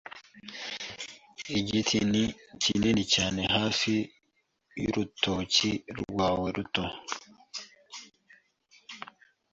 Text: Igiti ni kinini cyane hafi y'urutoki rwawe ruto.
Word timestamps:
Igiti 1.59 1.97
ni 2.11 2.23
kinini 2.61 3.03
cyane 3.13 3.41
hafi 3.55 3.93
y'urutoki 4.81 5.71
rwawe 5.99 6.47
ruto. 6.55 6.85